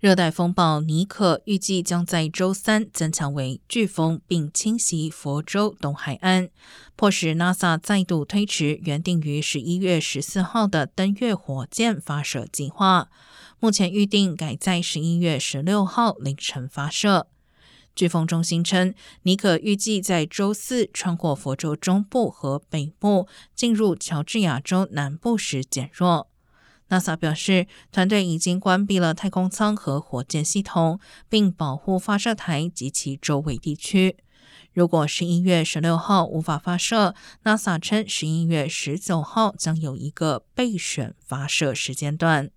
[0.00, 6.48] 热带风暴尼可预计将在周三增强为飓风，并侵袭佛州东海岸，
[6.96, 13.10] 迫使 NASA 再度推迟原定于十一月十四号的登月火箭发射计划。
[13.58, 17.26] 目前预定改在十一月十六号凌晨发射。
[17.94, 18.94] 飓风中心称，
[19.24, 26.29] 尼可预计在周四穿过佛州中部和北部，进入乔治亚州南部时减弱。
[26.90, 34.16] NASA 表示，团队已经关闭了太空舱和火箭系统，并保护发射台及其周围地区。
[34.72, 37.14] 如果十一月十六号无法发射
[37.44, 42.50] ，NASA 称十一月十九号将有一个备选发射时间段。